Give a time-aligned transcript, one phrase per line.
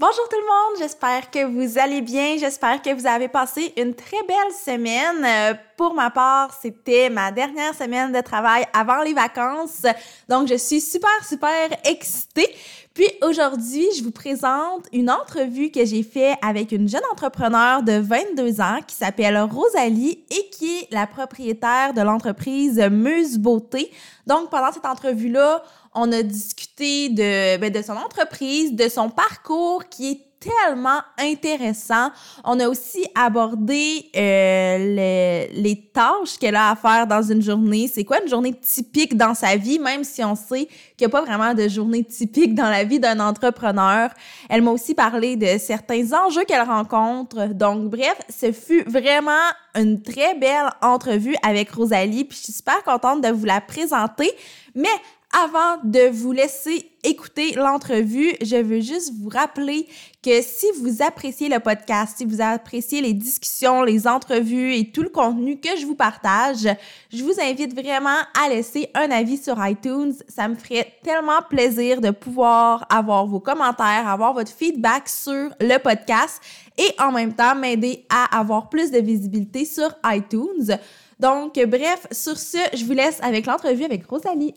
[0.00, 3.94] Bonjour tout le monde, j'espère que vous allez bien, j'espère que vous avez passé une
[3.94, 5.22] très belle semaine.
[5.22, 9.82] Euh, pour ma part, c'était ma dernière semaine de travail avant les vacances,
[10.26, 12.48] donc je suis super, super excitée.
[12.94, 17.92] Puis aujourd'hui, je vous présente une entrevue que j'ai faite avec une jeune entrepreneur de
[17.92, 23.92] 22 ans qui s'appelle Rosalie et qui est la propriétaire de l'entreprise Muse Beauté.
[24.26, 25.62] Donc pendant cette entrevue-là,
[25.94, 32.10] on a discuté de, ben, de son entreprise, de son parcours qui est tellement intéressant.
[32.44, 37.90] On a aussi abordé euh, les tâches qu'elle a à faire dans une journée.
[37.92, 41.08] C'est quoi une journée typique dans sa vie, même si on sait qu'il n'y a
[41.10, 44.10] pas vraiment de journée typique dans la vie d'un entrepreneur?
[44.48, 47.48] Elle m'a aussi parlé de certains enjeux qu'elle rencontre.
[47.48, 49.32] Donc, bref, ce fut vraiment
[49.74, 52.24] une très belle entrevue avec Rosalie.
[52.24, 54.30] Puis je suis super contente de vous la présenter.
[54.74, 54.88] Mais
[55.32, 59.86] avant de vous laisser écouter l'entrevue, je veux juste vous rappeler
[60.24, 65.02] que si vous appréciez le podcast, si vous appréciez les discussions, les entrevues et tout
[65.02, 66.68] le contenu que je vous partage,
[67.12, 70.14] je vous invite vraiment à laisser un avis sur iTunes.
[70.28, 75.78] Ça me ferait tellement plaisir de pouvoir avoir vos commentaires, avoir votre feedback sur le
[75.78, 76.42] podcast
[76.76, 80.76] et en même temps m'aider à avoir plus de visibilité sur iTunes.
[81.20, 84.54] Donc, bref, sur ce, je vous laisse avec l'entrevue avec Rosalie.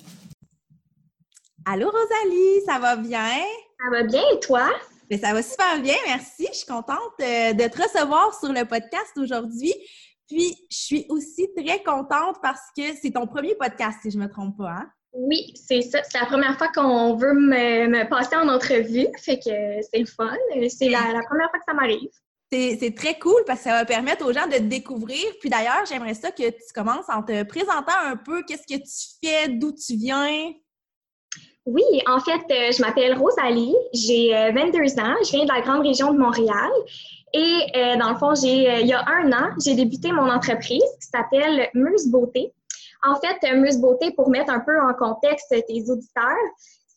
[1.66, 3.38] Allô Rosalie, ça va bien?
[3.80, 4.70] Ça va bien et toi?
[5.10, 6.46] Mais ben, ça va super bien, merci.
[6.52, 9.74] Je suis contente euh, de te recevoir sur le podcast aujourd'hui.
[10.28, 14.24] Puis, je suis aussi très contente parce que c'est ton premier podcast, si je ne
[14.24, 14.72] me trompe pas.
[14.72, 14.90] Hein?
[15.14, 16.02] Oui, c'est ça.
[16.04, 19.08] C'est la première fois qu'on veut me, passer en entrevue.
[19.18, 20.36] Fait que c'est le fun.
[20.68, 22.10] C'est la, première fois que ça m'arrive.
[22.52, 25.24] C'est très cool parce que ça va permettre aux gens de te découvrir.
[25.40, 29.18] Puis d'ailleurs, j'aimerais ça que tu commences en te présentant un peu qu'est-ce que tu
[29.24, 30.52] fais, d'où tu viens?
[31.66, 35.62] Oui, en fait, euh, je m'appelle Rosalie, j'ai 22 euh, ans, je viens de la
[35.62, 36.72] grande région de Montréal.
[37.34, 40.84] Et euh, dans le fond, j'ai, il y a un an, j'ai débuté mon entreprise
[41.02, 42.54] qui s'appelle Muse Beauté.
[43.04, 46.44] En fait, Muse Beauté, pour mettre un peu en contexte tes auditeurs,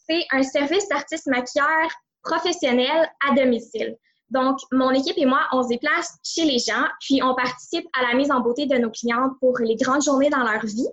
[0.09, 1.89] c'est un service d'artiste maquilleur
[2.23, 3.97] professionnel à domicile.
[4.31, 8.03] Donc, mon équipe et moi, on se déplace chez les gens, puis on participe à
[8.03, 10.89] la mise en beauté de nos clientes pour les grandes journées dans leur vie.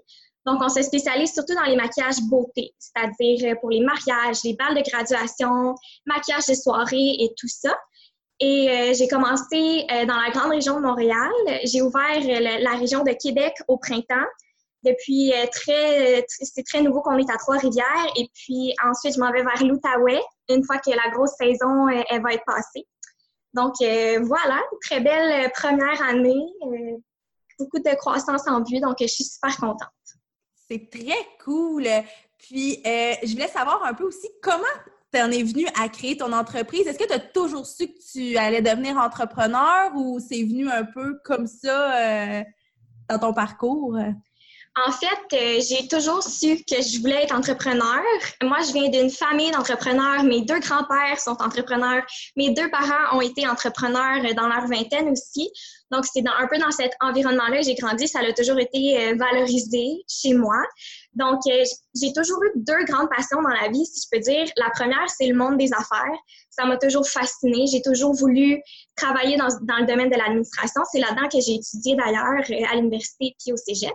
[0.46, 4.56] Donc, on se spécialise surtout dans les maquillages beauté, c'est-à-dire euh, pour les mariages, les
[4.56, 7.74] balles de graduation, maquillage de soirée et tout ça.
[8.40, 11.32] Et euh, j'ai commencé euh, dans la grande région de Montréal.
[11.64, 14.28] J'ai ouvert la région de Québec au printemps.
[14.84, 15.32] Depuis
[16.28, 18.08] c'est très nouveau qu'on est à Trois-Rivières.
[18.18, 22.34] Et puis ensuite, je m'en vais vers l'Outaouais une fois que la grosse saison va
[22.34, 22.86] être passée.
[23.54, 26.44] Donc voilà, très belle première année,
[27.58, 28.82] beaucoup de croissance en vue.
[28.82, 29.88] Donc je suis super contente.
[30.70, 31.88] C'est très cool.
[32.38, 34.64] Puis, euh, je voulais savoir un peu aussi comment
[35.14, 36.88] tu en es venu à créer ton entreprise?
[36.88, 40.84] Est-ce que tu as toujours su que tu allais devenir entrepreneur ou c'est venu un
[40.84, 42.44] peu comme ça euh,
[43.10, 43.98] dans ton parcours?
[44.76, 48.02] En fait, euh, j'ai toujours su que je voulais être entrepreneur.
[48.42, 50.24] Moi, je viens d'une famille d'entrepreneurs.
[50.24, 52.02] Mes deux grands-pères sont entrepreneurs.
[52.38, 55.52] Mes deux parents ont été entrepreneurs dans leur vingtaine aussi.
[55.92, 58.08] Donc, c'est un peu dans cet environnement-là que j'ai grandi.
[58.08, 60.58] Ça a toujours été euh, valorisé chez moi.
[61.14, 61.64] Donc, euh,
[61.94, 64.52] j'ai toujours eu deux grandes passions dans la vie, si je peux dire.
[64.58, 66.18] La première, c'est le monde des affaires.
[66.50, 67.68] Ça m'a toujours fascinée.
[67.72, 68.60] J'ai toujours voulu
[68.96, 70.82] travailler dans, dans le domaine de l'administration.
[70.92, 72.42] C'est là-dedans que j'ai étudié d'ailleurs
[72.72, 73.94] à l'université puis au cégep.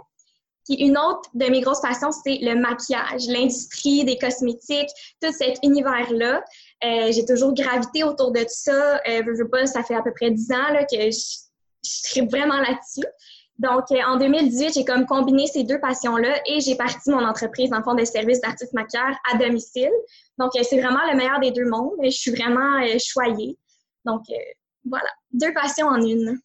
[0.74, 4.90] Une autre de mes grosses passions, c'est le maquillage, l'industrie des cosmétiques,
[5.22, 6.42] tout cet univers-là.
[6.84, 8.96] Euh, j'ai toujours gravité autour de ça.
[8.96, 11.38] Euh, je veux pas, ça fait à peu près dix ans là, que je,
[11.82, 13.06] je vraiment là-dessus.
[13.58, 17.72] Donc, euh, en 2018, j'ai comme combiné ces deux passions-là et j'ai parti mon entreprise
[17.72, 19.90] en fond de services d'artiste maquilleur à domicile.
[20.38, 21.94] Donc, euh, c'est vraiment le meilleur des deux mondes.
[22.02, 23.56] Je suis vraiment choyée.
[24.04, 24.22] Donc,
[24.84, 26.38] voilà, deux passions en une.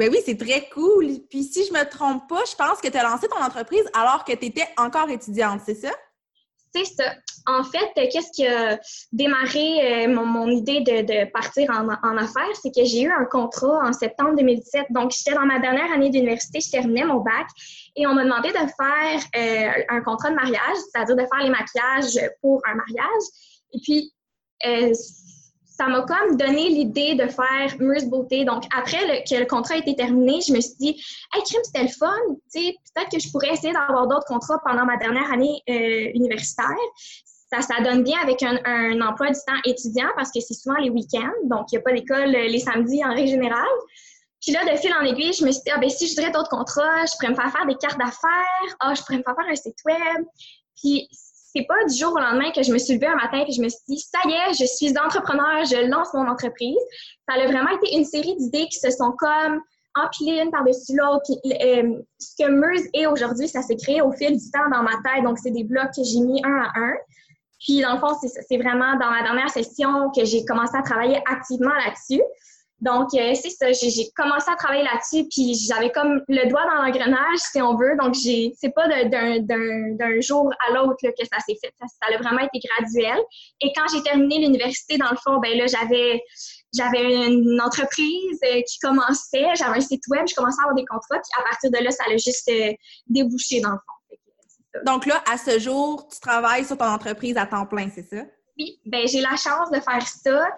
[0.00, 1.08] Ben oui, c'est très cool.
[1.28, 4.24] Puis si je me trompe pas, je pense que tu as lancé ton entreprise alors
[4.24, 5.90] que tu étais encore étudiante, c'est ça?
[6.74, 7.12] C'est ça.
[7.46, 8.80] En fait, qu'est-ce qui a
[9.12, 13.92] démarré euh, mon, idée de, partir en, affaires, c'est que j'ai eu un contrat en
[13.92, 14.86] septembre 2017.
[14.88, 17.48] Donc, j'étais dans ma dernière année d'université, je terminais mon bac
[17.94, 21.50] et on m'a demandé de faire euh, un contrat de mariage, c'est-à-dire de faire les
[21.50, 23.22] maquillages pour un mariage.
[23.74, 24.14] Et puis,
[24.66, 24.94] euh,
[25.80, 28.44] ça m'a comme donné l'idée de faire Muse Beauté.
[28.44, 31.02] Donc, après que le contrat a été terminé, je me suis dit,
[31.34, 32.14] hey, crime, c'était le fun.
[32.52, 36.66] Peut-être que je pourrais essayer d'avoir d'autres contrats pendant ma dernière année euh, universitaire.
[37.50, 40.76] Ça, ça donne bien avec un, un, emploi du temps étudiant parce que c'est souvent
[40.76, 41.32] les week-ends.
[41.44, 43.64] Donc, il n'y a pas d'école euh, les samedis en règle générale.
[44.42, 46.30] Puis là, de fil en aiguille, je me suis dit, ah, ben, si je voudrais
[46.30, 48.76] d'autres contrats, je pourrais me faire faire des cartes d'affaires.
[48.80, 50.26] Ah, je pourrais me faire faire un site web.
[50.76, 51.08] Puis,
[51.52, 53.60] c'est pas du jour au lendemain que je me suis levée un matin et je
[53.60, 56.78] me suis dit, ça y est, je suis entrepreneur, je lance mon entreprise.
[57.28, 59.60] Ça a vraiment été une série d'idées qui se sont comme
[59.96, 61.30] empilées une par-dessus l'autre.
[61.44, 64.92] Euh, ce que Meuse est aujourd'hui, ça s'est créé au fil du temps dans ma
[65.04, 65.24] tête.
[65.24, 66.94] Donc, c'est des blocs que j'ai mis un à un.
[67.58, 71.20] Puis, dans le fond, c'est vraiment dans ma dernière session que j'ai commencé à travailler
[71.26, 72.22] activement là-dessus.
[72.80, 76.82] Donc, euh, c'est ça, j'ai commencé à travailler là-dessus, puis j'avais comme le doigt dans
[76.82, 77.94] l'engrenage, si on veut.
[78.00, 81.72] Donc, j'ai c'est pas d'un jour à l'autre que ça s'est fait.
[81.78, 83.18] Ça, ça, a vraiment été graduel.
[83.60, 86.22] Et quand j'ai terminé l'université, dans le fond, ben là, j'avais
[86.74, 90.84] j'avais une entreprise euh, qui commençait, j'avais un site web, je commençais à avoir des
[90.84, 92.72] contrats, puis à partir de là, ça allait juste euh,
[93.08, 94.16] débouché dans le fond.
[94.86, 98.24] Donc là, à ce jour, tu travailles sur ton entreprise à temps plein, c'est ça?
[98.58, 100.48] Oui, ben j'ai la chance de faire ça.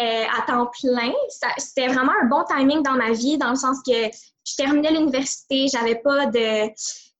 [0.00, 1.12] Euh, à temps plein.
[1.58, 5.66] C'était vraiment un bon timing dans ma vie, dans le sens que je terminais l'université,
[5.68, 6.70] j'avais pas de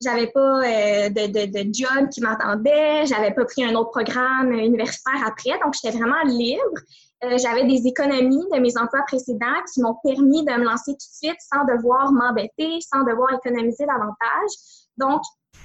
[0.03, 5.59] j'avais pas euh, de, job qui m'attendait, j'avais pas pris un autre programme universitaire après,
[5.63, 6.81] donc j'étais vraiment libre.
[7.25, 10.97] Euh, j'avais des économies de mes emplois précédents qui m'ont permis de me lancer tout
[10.97, 14.51] de suite sans devoir m'embêter, sans devoir économiser davantage.
[14.97, 15.21] Donc,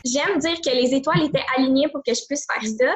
[0.05, 2.93] j'aime dire que les étoiles étaient alignées pour que je puisse faire ça.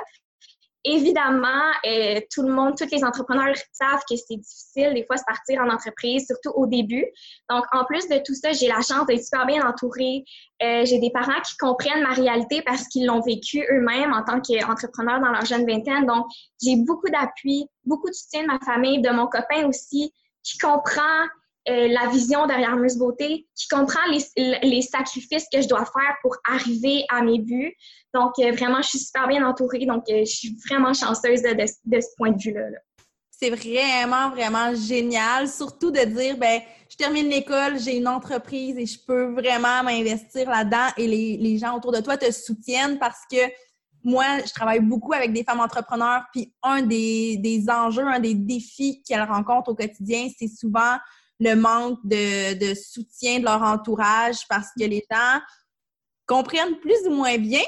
[0.83, 5.21] Évidemment, euh, tout le monde, tous les entrepreneurs savent que c'est difficile des fois de
[5.27, 7.05] partir en entreprise, surtout au début.
[7.51, 10.23] Donc, en plus de tout ça, j'ai la chance d'être super bien entourée.
[10.63, 14.41] Euh, j'ai des parents qui comprennent ma réalité parce qu'ils l'ont vécu eux-mêmes en tant
[14.41, 16.07] qu'entrepreneurs dans leur jeune vingtaine.
[16.07, 16.25] Donc,
[16.63, 20.11] j'ai beaucoup d'appui, beaucoup de soutien de ma famille, de mon copain aussi,
[20.41, 21.27] qui comprend
[21.69, 26.35] euh, la vision derrière Muse Beauté, qui comprend les, sacrifices que je dois faire pour
[26.49, 27.75] arriver à mes buts.
[28.15, 29.85] Donc, euh, vraiment, je suis super bien entourée.
[29.85, 32.79] Donc, euh, je suis vraiment chanceuse de, de, ce point de vue-là.
[33.29, 35.47] C'est vraiment, vraiment génial.
[35.47, 40.49] Surtout de dire, ben, je termine l'école, j'ai une entreprise et je peux vraiment m'investir
[40.49, 43.37] là-dedans et les, les gens autour de toi te soutiennent parce que
[44.03, 48.33] moi, je travaille beaucoup avec des femmes entrepreneurs, puis un des, des enjeux, un des
[48.33, 50.97] défis qu'elles rencontrent au quotidien, c'est souvent
[51.41, 55.39] le manque de, soutien de leur entourage parce que les gens
[56.27, 57.63] comprennent plus ou moins bien.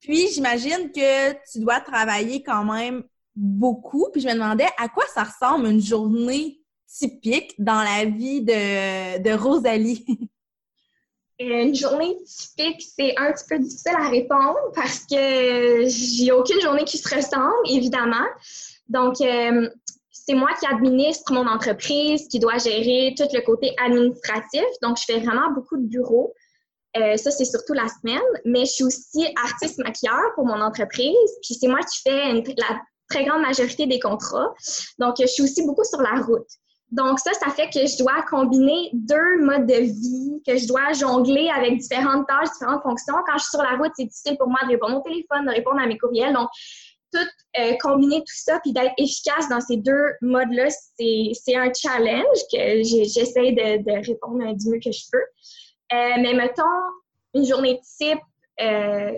[0.00, 3.02] Puis j'imagine que tu dois travailler quand même
[3.34, 4.08] beaucoup.
[4.12, 9.34] Puis je me demandais à quoi ça ressemble une journée typique dans la vie de,
[9.34, 10.04] Rosalie?
[11.40, 16.84] Une journée typique, c'est un petit peu difficile à répondre parce que j'ai aucune journée
[16.84, 18.24] qui se ressemble, évidemment.
[18.88, 19.68] Donc, euh,
[20.26, 24.64] c'est moi qui administre mon entreprise, qui doit gérer tout le côté administratif.
[24.82, 26.32] Donc, je fais vraiment beaucoup de bureaux.
[26.96, 28.22] Euh, ça, c'est surtout la semaine.
[28.44, 31.30] Mais je suis aussi artiste maquilleur pour mon entreprise.
[31.42, 32.80] Puis c'est moi qui fais la
[33.10, 34.54] très grande majorité des contrats.
[34.98, 36.48] Donc, je suis aussi beaucoup sur la route.
[36.90, 40.92] Donc, ça, ça fait que je dois combiner deux modes de vie, que je dois
[40.92, 43.14] jongler avec différentes tâches, différentes fonctions.
[43.26, 45.50] Quand je suis sur la route, c'est difficile pour moi de répondre au téléphone, de
[45.50, 46.32] répondre à mes courriels.
[46.32, 46.48] Donc,
[47.16, 50.68] euh, combiner tout ça puis d'être efficace dans ces deux modes-là,
[50.98, 55.18] c'est un challenge que j'essaie de, répondre du mieux que je peux.
[55.18, 56.62] Euh, mais mettons,
[57.34, 58.18] une journée type,
[58.60, 59.12] euh,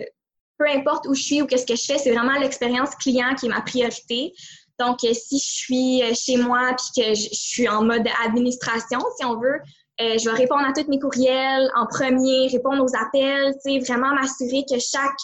[0.57, 3.47] peu importe où je suis ou qu'est-ce que je fais, c'est vraiment l'expérience client qui
[3.47, 4.33] est ma priorité.
[4.79, 9.39] Donc, si je suis chez moi puis que je, suis en mode administration, si on
[9.39, 9.59] veut,
[9.99, 14.77] je vais répondre à tous mes courriels en premier, répondre aux appels, vraiment m'assurer que
[14.79, 15.17] chaque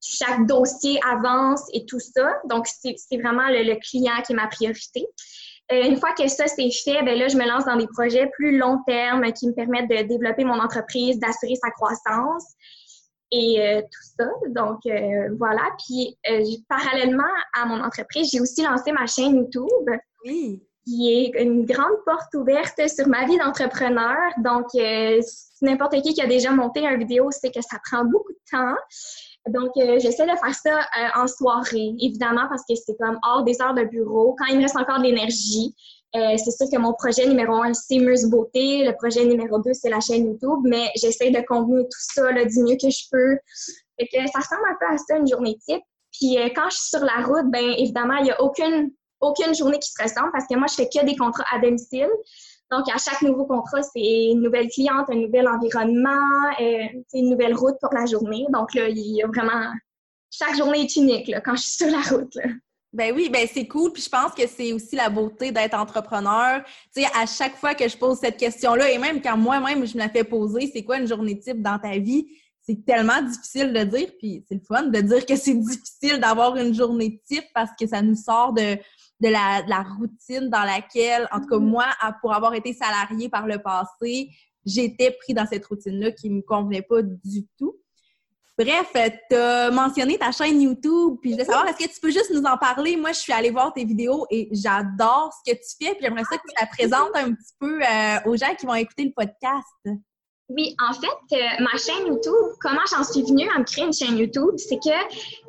[0.00, 2.32] chaque dossier avance et tout ça.
[2.44, 5.06] Donc, c'est vraiment le, client qui est ma priorité.
[5.70, 8.30] Euh, une fois que ça c'est fait, ben là, je me lance dans des projets
[8.34, 12.44] plus long terme qui me permettent de développer mon entreprise, d'assurer sa croissance
[13.30, 14.30] et euh, tout ça.
[14.48, 15.62] Donc, euh, voilà.
[15.84, 16.18] Puis,
[16.68, 17.22] parallèlement
[17.54, 19.90] à mon entreprise, j'ai aussi lancé ma chaîne YouTube.
[20.24, 20.62] Oui.
[20.86, 24.16] Qui est une grande porte ouverte sur ma vie d'entrepreneur.
[24.38, 24.68] Donc,
[25.60, 28.74] n'importe qui qui a déjà monté une vidéo sait que ça prend beaucoup de temps.
[29.48, 33.42] Donc, euh, j'essaie de faire ça euh, en soirée, évidemment, parce que c'est comme hors
[33.42, 34.34] des heures de bureau.
[34.38, 35.74] Quand il me reste encore de l'énergie,
[36.16, 38.84] euh, c'est sûr que mon projet numéro un, c'est Muse Beauté.
[38.84, 40.60] Le projet numéro deux, c'est la chaîne YouTube.
[40.64, 43.36] Mais j'essaie de combiner tout ça du mieux que je peux.
[43.98, 45.82] Fait que ça ressemble un peu à ça, une journée type.
[46.12, 48.90] Puis quand je suis sur la route, ben évidemment, il n'y a aucune,
[49.20, 52.08] aucune journée qui se ressemble parce que moi, je fais que des contrats à domicile.
[52.70, 56.84] Donc, à chaque nouveau contrat, c'est une nouvelle cliente, un nouvel environnement, euh,
[57.14, 58.44] une nouvelle route pour la journée.
[58.52, 59.72] Donc, là, il y a vraiment...
[60.30, 62.36] Chaque journée est unique là, quand je suis sur la route.
[62.92, 63.92] Ben oui, ben c'est cool.
[63.92, 66.62] Puis je pense que c'est aussi la beauté d'être entrepreneur.
[66.94, 69.94] Tu sais, à chaque fois que je pose cette question-là, et même quand moi-même je
[69.94, 72.26] me la fais poser, c'est quoi une journée type dans ta vie?
[72.62, 76.56] C'est tellement difficile de dire, puis c'est le fun de dire que c'est difficile d'avoir
[76.56, 78.78] une journée type parce que ça nous sort de,
[79.20, 81.60] de, la, de la routine dans laquelle, en tout cas mm-hmm.
[81.60, 81.86] moi,
[82.20, 84.30] pour avoir été salariée par le passé,
[84.64, 87.76] j'étais pris dans cette routine-là qui me convenait pas du tout.
[88.58, 88.92] Bref,
[89.30, 92.32] tu as mentionné ta chaîne YouTube, puis je voulais savoir, est-ce que tu peux juste
[92.34, 92.96] nous en parler?
[92.96, 96.24] Moi, je suis allée voir tes vidéos et j'adore ce que tu fais, puis j'aimerais
[96.24, 99.12] ça que tu la présentes un petit peu euh, aux gens qui vont écouter le
[99.12, 100.02] podcast.
[100.48, 103.92] Oui, en fait, euh, ma chaîne YouTube, comment j'en suis venue à me créer une
[103.92, 104.98] chaîne YouTube, c'est que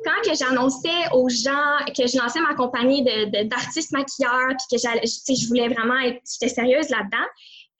[0.04, 5.34] quand que j'annonçais aux gens que je lançais ma compagnie d'artistes de, maquilleurs, puis que
[5.34, 7.26] je voulais vraiment être, j'étais sérieuse là-dedans,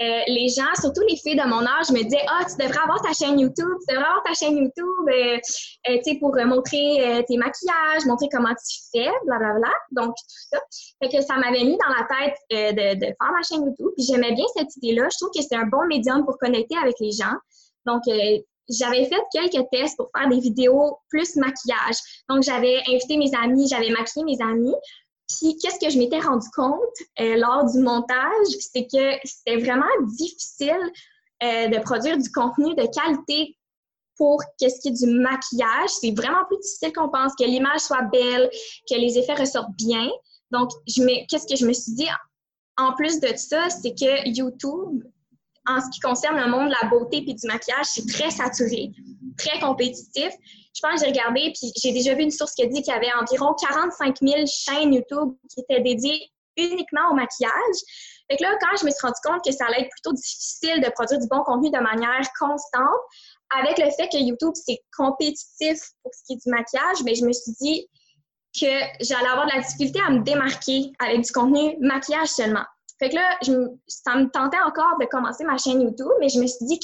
[0.02, 3.02] euh, les gens, surtout les filles de mon âge, me disaient Ah, tu devrais avoir
[3.02, 5.38] ta chaîne YouTube, tu devrais avoir ta chaîne YouTube euh,
[5.90, 9.60] euh, pour montrer tes maquillages, montrer comment tu fais, blablabla.
[9.60, 10.04] Bla, bla.
[10.06, 10.58] Donc, tout ça.
[11.02, 13.90] Fait que ça m'avait mis dans la tête de, de, faire ma chaîne YouTube.
[13.96, 15.08] Puis j'aimais bien cette idée-là.
[15.12, 17.36] Je trouve que c'est un bon médium pour connecter avec les gens.
[17.84, 18.02] Donc,
[18.70, 21.96] j'avais fait quelques tests pour faire des vidéos plus maquillage.
[22.28, 24.74] Donc, j'avais invité mes amis, j'avais maquillé mes amis.
[25.38, 26.78] Puis, qu'est-ce que je m'étais rendu compte
[27.20, 30.80] euh, lors du montage, c'est que c'était vraiment difficile
[31.42, 33.56] euh, de produire du contenu de qualité
[34.16, 35.90] pour qu'est-ce qui est du maquillage.
[36.00, 38.50] C'est vraiment plus difficile qu'on pense, que l'image soit belle,
[38.88, 40.10] que les effets ressortent bien.
[40.50, 42.08] Donc, qu'est-ce que je me suis dit?
[42.76, 45.02] En plus de ça, c'est que YouTube,
[45.66, 48.90] en ce qui concerne le monde de la beauté et du maquillage, c'est très saturé,
[49.38, 50.30] très compétitif.
[50.74, 52.92] Je pense que j'ai regardé, puis j'ai déjà vu une source qui a dit qu'il
[52.92, 57.76] y avait environ 45 000 chaînes YouTube qui étaient dédiées uniquement au maquillage.
[58.30, 60.88] Fait là, quand je me suis rendu compte que ça allait être plutôt difficile de
[60.90, 63.00] produire du bon contenu de manière constante,
[63.58, 67.24] avec le fait que YouTube, c'est compétitif pour ce qui est du maquillage, bien, je
[67.24, 67.88] me suis dit
[68.58, 68.66] que
[69.00, 72.64] j'allais avoir de la difficulté à me démarquer avec du contenu maquillage seulement.
[73.00, 73.38] Fait là,
[73.88, 76.78] ça me tentait encore de commencer ma chaîne YouTube, mais je me suis dit,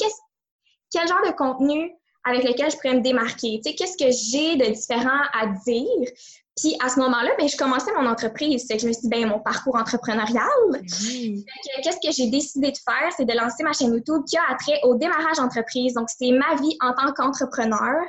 [0.91, 1.93] quel genre de contenu
[2.29, 3.61] avec lequel je pourrais me démarquer?
[3.65, 6.11] Tu sais, qu'est-ce que j'ai de différent à dire?
[6.57, 8.67] Puis à ce moment-là, ben, je commençais mon entreprise.
[8.67, 10.47] Fait que je me suis dit, ben, mon parcours entrepreneurial.
[10.73, 13.13] Qu'est-ce que j'ai décidé de faire?
[13.17, 15.95] C'est de lancer ma chaîne YouTube qui a attrait au démarrage entreprise.
[15.95, 18.03] Donc, c'est ma vie en tant qu'entrepreneur.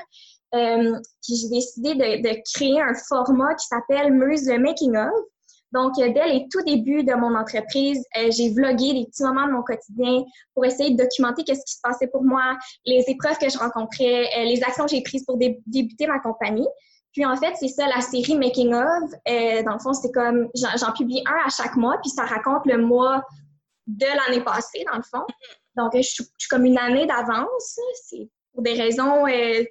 [0.56, 5.12] Euh, puis j'ai décidé de, de, créer un format qui s'appelle Muse le Making of.
[5.74, 9.48] Donc, euh, dès les tout débuts de mon entreprise, euh, j'ai vlogué des petits moments
[9.48, 13.38] de mon quotidien pour essayer de documenter qu'est-ce qui se passait pour moi, les épreuves
[13.38, 16.68] que je rencontrais, euh, les actions que j'ai prises pour débuter ma compagnie.
[17.12, 19.12] Puis en fait, c'est ça la série Making of.
[19.66, 22.78] dans le fond, c'est comme j'en publie un à chaque mois, puis ça raconte le
[22.78, 23.24] mois
[23.88, 25.26] de l'année passée, dans le fond.
[25.76, 27.80] Donc, je, suis comme une année d'avance.
[28.08, 29.24] C'est pour des raisons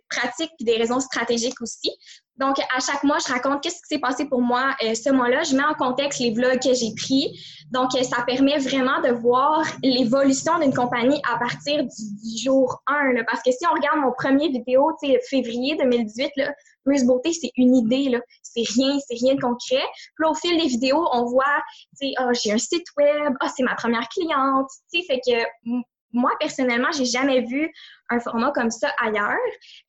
[0.08, 1.90] pratiques puis des raisons stratégiques aussi.
[2.38, 5.42] Donc, à chaque mois, je raconte qu'est-ce qui s'est passé pour moi euh, ce mois-là.
[5.42, 7.38] Je mets en contexte les vlogs que j'ai pris.
[7.70, 13.24] Donc, euh, ça permet vraiment de voir l'évolution d'une compagnie à partir du, jour 1.
[13.24, 16.52] parce que si on regarde mon premier vidéo, tu février 2018, là,
[16.84, 18.20] Muse Beauté, c'est une idée.
[18.42, 19.84] C'est rien, c'est rien de concret.
[20.16, 21.62] Puis au fil des vidéos, on voit,
[22.00, 25.72] tu oh, j'ai un site web, oh, c'est ma première cliente, tu fait que
[26.12, 27.70] moi, personnellement, j'ai jamais vu
[28.08, 29.36] un format comme ça ailleurs.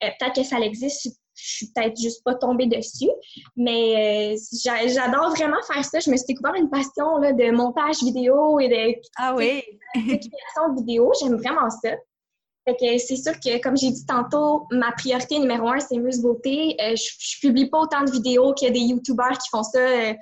[0.04, 1.08] Euh, peut-être que ça existe
[1.40, 3.10] je suis peut-être juste pas tombée dessus.
[3.56, 6.00] Mais euh, j'adore vraiment faire ça.
[6.00, 9.62] Je me suis découvert une passion là, de montage vidéo et de, ah oui.
[9.94, 11.12] création de vidéo.
[11.20, 11.90] J'aime vraiment ça.
[12.66, 16.20] Fait que c'est sûr que, comme j'ai dit tantôt, ma priorité numéro un, c'est Muse
[16.20, 16.76] Beauté.
[16.80, 19.62] Euh, je, je, publie pas autant de vidéos qu'il y a des YouTubers qui font
[19.62, 20.12] ça euh,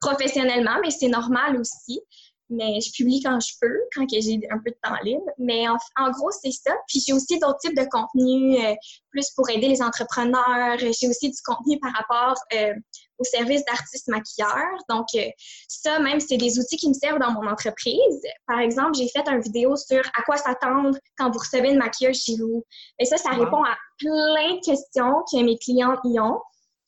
[0.00, 2.02] professionnellement, mais c'est normal aussi
[2.48, 5.24] mais je publie quand je peux, quand j'ai un peu de temps libre.
[5.38, 6.72] Mais en, gros, c'est ça.
[6.86, 8.74] Puis j'ai aussi d'autres types de contenus, euh,
[9.10, 10.78] plus pour aider les entrepreneurs.
[10.78, 12.74] J'ai aussi du contenu par rapport euh,
[13.18, 14.78] au service d'artistes maquilleurs.
[14.88, 15.28] Donc, euh,
[15.68, 18.22] ça, même, c'est des outils qui me servent dans mon entreprise.
[18.46, 22.22] Par exemple, j'ai fait une vidéo sur à quoi s'attendre quand vous recevez une maquilleuse
[22.22, 22.64] chez vous.
[22.98, 26.40] Et ça, ça répond à plein de questions que mes clients y ont.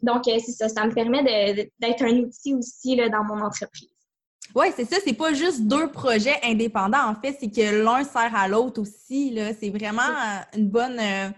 [0.03, 1.25] Donc, c'est ça, ça me permet
[1.81, 3.98] d'être un outil aussi là, dans mon entreprise.
[4.55, 4.97] Oui, c'est ça.
[5.05, 7.37] C'est pas juste deux projets indépendants, en fait.
[7.41, 9.39] C'est que l'un sert à l'autre aussi.
[9.61, 10.03] C'est vraiment
[10.57, 11.29] une bonne, euh,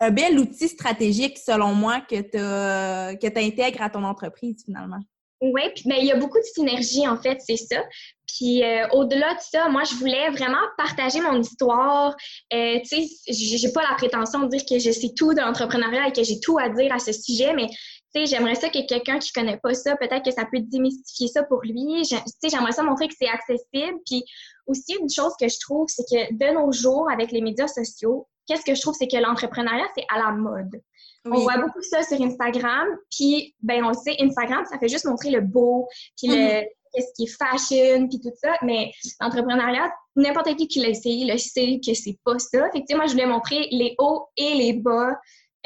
[0.00, 5.00] un bel outil stratégique, selon moi, que tu intègres à ton entreprise, finalement.
[5.42, 7.82] Oui, puis mais il y a beaucoup de synergie, en fait, c'est ça.
[8.26, 12.14] Puis euh, au-delà de ça, moi, je voulais vraiment partager mon histoire.
[12.52, 16.08] Euh, tu sais, j'ai pas la prétention de dire que je sais tout de l'entrepreneuriat
[16.08, 17.68] et que j'ai tout à dire à ce sujet, mais
[18.14, 21.42] sais, j'aimerais ça que quelqu'un qui connaît pas ça, peut-être que ça peut démystifier ça
[21.42, 22.02] pour lui.
[22.02, 23.98] Tu sais, j'aimerais ça montrer que c'est accessible.
[24.06, 24.24] Puis
[24.66, 28.28] aussi, une chose que je trouve, c'est que de nos jours, avec les médias sociaux,
[28.46, 30.80] qu'est-ce que je trouve, c'est que l'entrepreneuriat, c'est à la mode.
[31.26, 35.04] On voit beaucoup ça sur Instagram, puis ben on le sait, Instagram, ça fait juste
[35.04, 35.86] montrer le beau,
[36.16, 36.66] puis le mm-hmm.
[36.94, 38.90] qu'est-ce qui est fashion, puis tout ça, mais
[39.20, 42.70] l'entrepreneuriat, n'importe qui qui l'a essayé le sait que c'est pas ça.
[42.70, 45.14] Fait que, moi, je voulais montrer les hauts et les bas,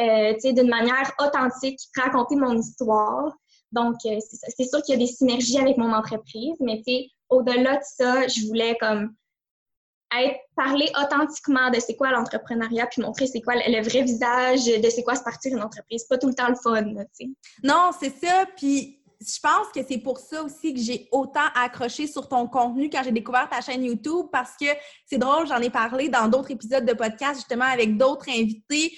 [0.01, 3.33] euh, d'une manière authentique, raconter mon histoire.
[3.73, 4.19] Donc, euh,
[4.57, 6.83] c'est sûr qu'il y a des synergies avec mon entreprise, mais
[7.29, 9.15] au-delà de ça, je voulais comme
[10.17, 14.89] être parler authentiquement de c'est quoi l'entrepreneuriat puis montrer c'est quoi le, vrai visage de
[14.89, 17.27] c'est quoi se partir une entreprise pas tout le temps le fun sais.
[17.65, 22.07] non c'est ça puis je pense que c'est pour ça aussi que j'ai autant accroché
[22.07, 24.67] sur ton contenu quand j'ai découvert ta chaîne YouTube parce que
[25.07, 28.93] c'est drôle, j'en ai parlé dans d'autres épisodes de podcast justement avec d'autres invités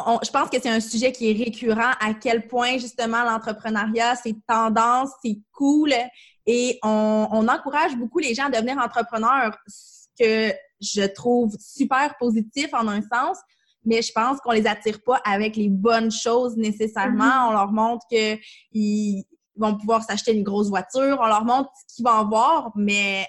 [0.00, 4.34] je pense que c'est un sujet qui est récurrent, à quel point justement l'entrepreneuriat, c'est
[4.46, 5.92] tendance, c'est cool
[6.46, 12.68] et on, encourage beaucoup les gens à devenir entrepreneurs, ce que je trouve super positif
[12.72, 13.38] en un sens,
[13.84, 17.24] mais je pense qu'on les attire pas avec les bonnes choses nécessairement.
[17.24, 17.48] Mm-hmm.
[17.48, 19.24] On leur montre qu'ils
[19.56, 23.26] vont pouvoir s'acheter une grosse voiture, on leur montre ce qu'ils vont avoir, mais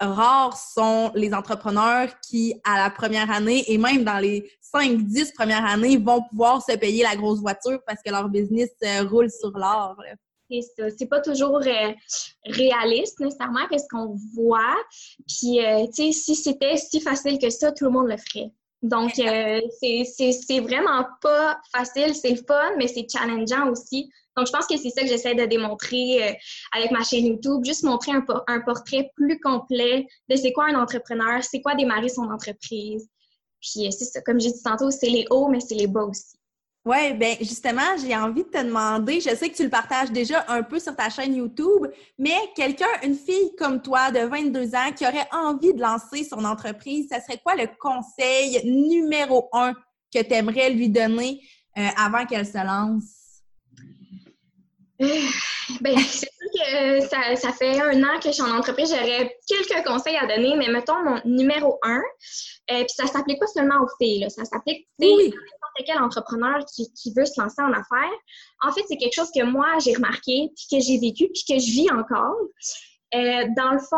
[0.00, 5.64] rares sont les entrepreneurs qui, à la première année et même dans les 5-10 premières
[5.64, 9.50] années, vont pouvoir se payer la grosse voiture parce que leur business euh, roule sur
[9.50, 9.96] l'or.
[10.50, 10.84] C'est ça.
[10.96, 11.92] C'est pas toujours euh,
[12.46, 14.76] réaliste nécessairement qu'est-ce qu'on voit.
[15.26, 18.50] Puis, euh, tu sais, si c'était si facile que ça, tout le monde le ferait.
[18.82, 22.14] Donc, c'est vraiment pas facile.
[22.14, 24.10] C'est fun, mais c'est challengeant aussi.
[24.36, 26.32] Donc, je pense que c'est ça que j'essaie de démontrer euh,
[26.72, 30.80] avec ma chaîne YouTube, juste montrer un, un portrait plus complet de c'est quoi un
[30.80, 33.08] entrepreneur, c'est quoi démarrer son entreprise.
[33.60, 36.04] Puis, euh, c'est ça, comme j'ai dit tantôt, c'est les hauts, mais c'est les bas
[36.04, 36.37] aussi.
[36.84, 40.44] Oui, bien justement, j'ai envie de te demander, je sais que tu le partages déjà
[40.48, 41.86] un peu sur ta chaîne YouTube,
[42.18, 46.44] mais quelqu'un, une fille comme toi de 22 ans qui aurait envie de lancer son
[46.44, 49.74] entreprise, ça serait quoi le conseil numéro un
[50.14, 51.40] que tu aimerais lui donner
[51.76, 53.18] euh, avant qu'elle se lance?
[55.80, 58.88] Ben, c'est sûr que ça, ça, fait un an que je suis en entreprise.
[58.88, 62.00] J'aurais quelques conseils à donner, mais mettons mon numéro un.
[62.70, 64.30] Euh, puis ça s'applique pas seulement aux filles, là.
[64.30, 65.34] ça s'applique n'importe
[65.84, 68.18] quel entrepreneur qui, veut se lancer en affaires.
[68.62, 71.58] En fait, c'est quelque chose que moi, j'ai remarqué, puis que j'ai vécu, puis que
[71.58, 72.36] je vis encore.
[73.14, 73.96] Euh, dans le fond,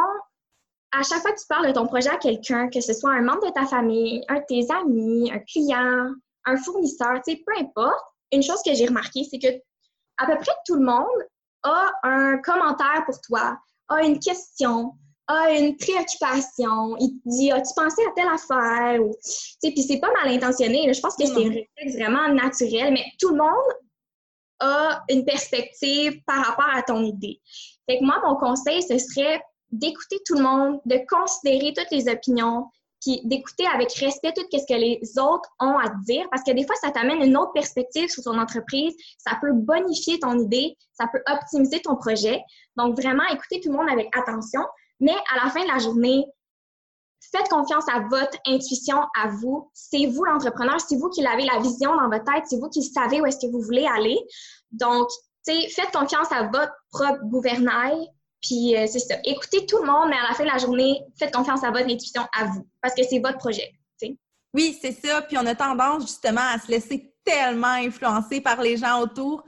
[0.92, 3.22] à chaque fois que tu parles de ton projet à quelqu'un, que ce soit un
[3.22, 6.11] membre de ta famille, un de tes amis, un client,
[6.46, 9.48] un fournisseur, tu sais, peu importe, une chose que j'ai remarqué, c'est que
[10.18, 11.07] à peu près tout le monde
[11.62, 14.92] a un commentaire pour toi, a une question,
[15.31, 19.01] a une préoccupation, il te dit As-tu pensé à telle affaire?
[19.01, 19.14] Ou,
[19.62, 20.93] puis c'est pas mal intentionné.
[20.93, 23.75] Je pense que c'est un réflexe vraiment naturel, mais tout le monde
[24.61, 27.40] a une perspective par rapport à ton idée.
[27.88, 29.40] Fait que moi, mon conseil, ce serait
[29.71, 32.66] d'écouter tout le monde, de considérer toutes les opinions,
[33.01, 36.51] puis d'écouter avec respect tout ce que les autres ont à te dire, parce que
[36.51, 40.77] des fois, ça t'amène une autre perspective sur ton entreprise, ça peut bonifier ton idée,
[40.93, 42.43] ça peut optimiser ton projet.
[42.77, 44.62] Donc, vraiment, écoutez tout le monde avec attention,
[45.00, 46.24] mais à la fin de la journée,
[47.32, 49.70] faites confiance à votre intuition, à vous.
[49.74, 52.82] C'est vous l'entrepreneur, c'est vous qui avez la vision dans votre tête, c'est vous qui
[52.82, 54.18] savez où est-ce que vous voulez aller.
[54.70, 55.08] Donc,
[55.46, 58.08] tu sais, faites confiance à votre propre gouvernail,
[58.42, 59.16] puis euh, c'est ça.
[59.24, 61.86] Écoutez tout le monde, mais à la fin de la journée, faites confiance à votre
[61.86, 63.70] intuition, à vous, parce que c'est votre projet.
[64.52, 65.22] Oui, c'est ça.
[65.22, 69.44] Puis on a tendance justement à se laisser tellement influencer par les gens autour.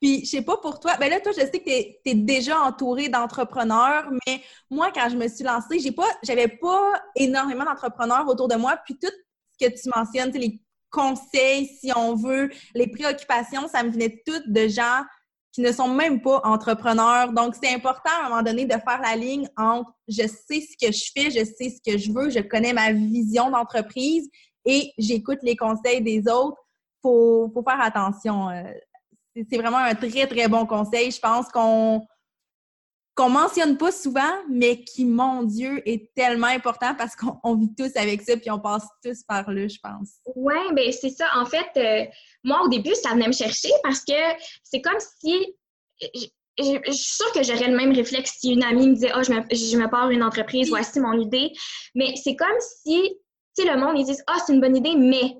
[0.00, 2.60] Puis je sais pas pour toi, ben là, toi, je sais que tu es, déjà
[2.60, 8.28] entouré d'entrepreneurs, mais moi, quand je me suis lancée, j'ai pas, j'avais pas énormément d'entrepreneurs
[8.28, 8.78] autour de moi.
[8.84, 9.10] Puis tout
[9.58, 14.48] ce que tu mentionnes, les conseils, si on veut, les préoccupations, ça me venait toutes
[14.48, 15.02] de gens
[15.56, 17.32] qui ne sont même pas entrepreneurs.
[17.32, 20.76] Donc, c'est important à un moment donné de faire la ligne entre je sais ce
[20.76, 24.28] que je fais, je sais ce que je veux, je connais ma vision d'entreprise
[24.66, 26.58] et j'écoute les conseils des autres.
[27.00, 28.50] Faut, faut, faire attention.
[28.50, 28.64] Euh,
[29.48, 31.10] c'est vraiment un très, très bon conseil.
[31.10, 32.06] Je pense qu'on
[33.16, 37.96] qu'on mentionne pas souvent, mais qui, mon Dieu, est tellement important parce qu'on vit tous
[37.96, 40.10] avec ça, puis on passe tous par là, je pense.
[40.36, 41.24] Oui, bien, c'est ça.
[41.34, 42.04] En fait, euh,
[42.44, 44.12] moi, au début, ça venait me chercher parce que
[44.62, 45.56] c'est comme si.
[46.58, 49.32] Je, suis sûre que j'aurais le même réflexe si une amie me disait oh, je
[49.32, 51.52] me, je me pars une entreprise, voici mon idée.
[51.94, 53.18] Mais c'est comme si,
[53.56, 55.36] tu sais, le monde, ils disent Ah, oh, c'est une bonne idée, mais.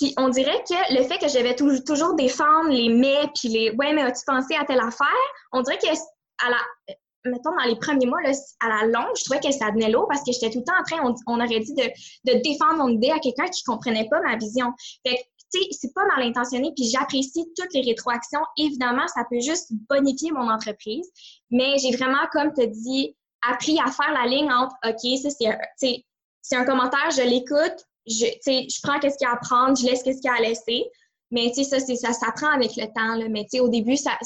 [0.00, 3.70] Puis on dirait que le fait que je vais toujours défendre les mais, puis les
[3.72, 5.06] ouais, mais as-tu pensé à telle affaire?
[5.52, 6.94] On dirait que à la,
[7.26, 10.06] mettons, dans les premiers mois, là, à la longue, je trouvais que ça venait l'eau
[10.08, 13.10] parce que j'étais tout le temps en train, on, aurait dit, de, défendre mon idée
[13.10, 14.72] à quelqu'un qui comprenait pas ma vision.
[15.06, 15.20] Fait que,
[15.52, 18.40] tu sais, c'est pas mal intentionné, puis j'apprécie toutes les rétroactions.
[18.56, 21.10] Évidemment, ça peut juste bonifier mon entreprise,
[21.50, 23.14] mais j'ai vraiment, comme tu dit,
[23.46, 25.28] appris à faire la ligne entre, OK, ça,
[25.76, 26.04] c'est
[26.42, 29.84] c'est un commentaire, je l'écoute, je, je prends qu'est-ce qu'il y a à prendre, je
[29.84, 30.84] laisse qu'est-ce qu'il y a à laisser.
[31.30, 33.14] Mais tu sais, ça, ça, ça prend avec le temps.
[33.16, 33.26] Là.
[33.28, 34.18] Mais au début, ça,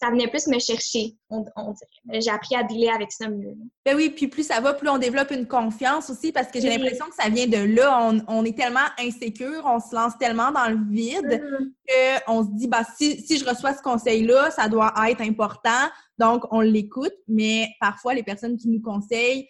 [0.00, 2.20] ça venait plus me chercher, on, dirait.
[2.20, 3.56] J'ai appris à dealer avec ça mieux.
[3.84, 6.68] Ben oui, puis plus ça va, plus on développe une confiance aussi, parce que j'ai
[6.68, 8.12] l'impression que ça vient de là.
[8.28, 12.24] On, est tellement insécure, on se lance tellement dans le vide mm-hmm.
[12.26, 15.88] qu'on se dit, bah, si, si je reçois ce conseil-là, ça doit être important.
[16.18, 19.48] Donc, on l'écoute, mais parfois, les personnes qui nous conseillent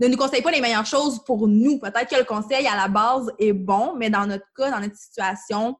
[0.00, 1.78] ne nous conseillent pas les meilleures choses pour nous.
[1.78, 4.96] Peut-être que le conseil à la base est bon, mais dans notre cas, dans notre
[4.96, 5.76] situation,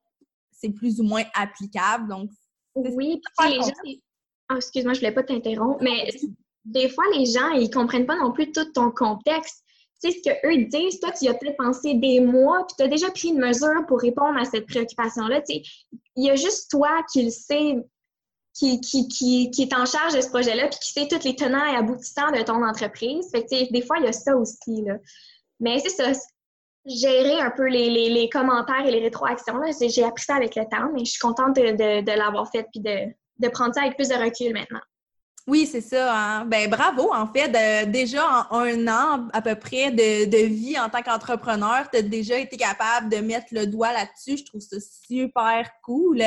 [0.51, 2.09] c'est plus ou moins applicable.
[2.09, 2.31] Donc,
[2.75, 4.01] oui, puis les gens.
[4.49, 6.11] Ah, excuse-moi, je voulais pas t'interrompre, mais
[6.65, 9.65] des fois, les gens, ils comprennent pas non plus tout ton contexte.
[10.03, 12.89] Tu sais, ce qu'eux disent, toi, tu as peut-être pensé des mois, puis tu as
[12.89, 15.43] déjà pris une mesure pour répondre à cette préoccupation-là.
[15.43, 15.63] Tu sais,
[16.17, 17.77] il y a juste toi qui le sais,
[18.55, 19.09] qui, qui,
[19.51, 22.33] qui, est en charge de ce projet-là, puis qui sait tous les tenants et aboutissants
[22.33, 23.29] de ton entreprise.
[23.31, 24.95] Fait que, des fois, il y a ça aussi, là.
[25.61, 26.13] Mais c'est ça,
[26.87, 29.61] gérer un peu les, les, commentaires et les rétroactions.
[29.81, 32.81] J'ai appris ça avec le temps, mais je suis contente de, de, l'avoir fait puis
[32.81, 34.81] de, de, prendre ça avec plus de recul maintenant.
[35.47, 36.15] Oui, c'est ça.
[36.15, 36.45] Hein.
[36.47, 37.51] Ben, bravo, en fait.
[37.91, 42.03] déjà en un an à peu près de, de vie en tant qu'entrepreneur, tu as
[42.03, 44.39] déjà été capable de mettre le doigt là-dessus.
[44.39, 46.23] Je trouve ça super cool.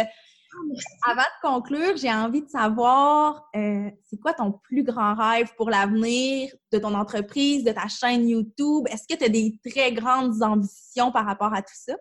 [1.06, 5.70] Avant de conclure, j'ai envie de savoir, euh, c'est quoi ton plus grand rêve pour
[5.70, 8.88] l'avenir de ton entreprise, de ta chaîne YouTube?
[8.90, 11.94] Est-ce que tu as des très grandes ambitions par rapport à tout ça?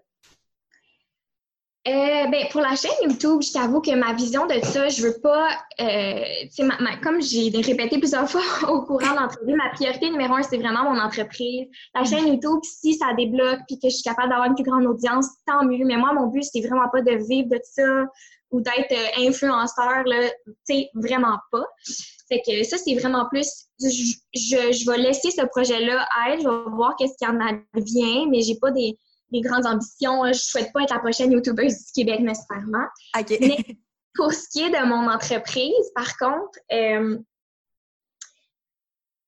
[1.89, 5.21] Euh, ben, pour la chaîne YouTube, je t'avoue que ma vision de ça, je veux
[5.21, 5.49] pas,
[5.81, 10.59] euh, comme j'ai répété plusieurs fois au courant de l'entreprise, ma priorité numéro un, c'est
[10.59, 11.67] vraiment mon entreprise.
[11.93, 14.87] La chaîne YouTube, si ça débloque puis que je suis capable d'avoir une plus grande
[14.87, 15.85] audience, tant mieux.
[15.85, 18.05] Mais moi, mon but, c'est vraiment pas de vivre de ça
[18.53, 21.65] ou d'être euh, influenceur, là, tu sais, vraiment pas.
[22.29, 26.71] Fait que ça, c'est vraiment plus, je, je, vais laisser ce projet-là être, je vais
[26.77, 28.97] voir qu'est-ce qui en advient, mais j'ai pas des,
[29.33, 30.25] des, grandes ambitions.
[30.27, 32.87] Je souhaite pas être la prochaine YouTubeuse du Québec nécessairement.
[33.41, 33.57] Mais
[34.15, 37.19] pour ce qui est de mon entreprise, par contre, euh,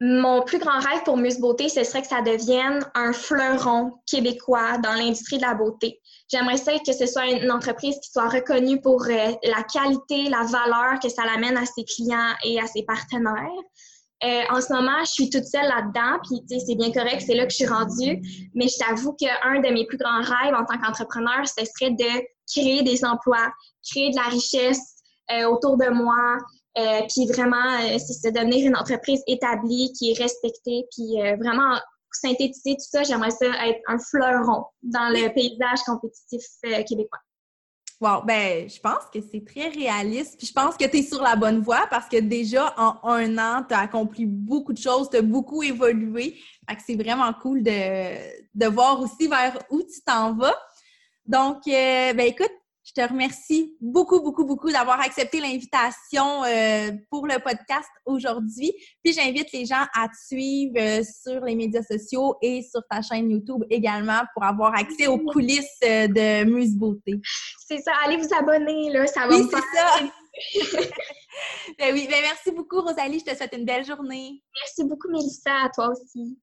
[0.06, 4.76] mon plus grand rêve pour Muse Beauté, ce serait que ça devienne un fleuron québécois
[4.78, 5.98] dans l'industrie de la beauté.
[6.30, 10.42] J'aimerais ça que ce soit une entreprise qui soit reconnue pour euh, la qualité, la
[10.42, 13.48] valeur que ça l'amène à ses clients et à ses partenaires.
[14.24, 17.46] Euh, en ce moment, je suis toute seule là-dedans, puis c'est bien correct, c'est là
[17.46, 18.20] que je suis rendue.
[18.54, 22.26] Mais je t'avoue qu'un de mes plus grands rêves en tant qu'entrepreneur, ce serait de
[22.52, 23.48] créer des emplois,
[23.90, 24.96] créer de la richesse
[25.30, 26.36] euh, autour de moi,
[26.76, 31.36] euh, puis vraiment, euh, c'est de devenir une entreprise établie, qui est respectée, puis euh,
[31.36, 31.78] vraiment
[32.12, 36.42] synthétiser tout ça, j'aimerais ça être un fleuron dans le paysage compétitif
[36.88, 37.18] québécois.
[38.00, 40.36] Wow, ben je pense que c'est très réaliste.
[40.38, 43.36] Puis je pense que tu es sur la bonne voie parce que déjà en un
[43.38, 46.36] an, tu as accompli beaucoup de choses, tu as beaucoup évolué.
[46.68, 48.16] Fait que c'est vraiment cool de,
[48.54, 50.56] de voir aussi vers où tu t'en vas.
[51.26, 52.52] Donc, ben écoute,
[52.84, 58.72] je te remercie beaucoup, beaucoup, beaucoup d'avoir accepté l'invitation euh, pour le podcast aujourd'hui.
[59.02, 63.00] Puis j'invite les gens à te suivre euh, sur les médias sociaux et sur ta
[63.00, 67.14] chaîne YouTube également pour avoir accès aux coulisses euh, de Muse Beauté.
[67.66, 70.00] C'est ça, allez vous abonner, là, ça va oui, c'est ça.
[71.78, 74.42] ben oui, ben merci beaucoup Rosalie, je te souhaite une belle journée.
[74.62, 76.36] Merci beaucoup Mélissa, à toi aussi.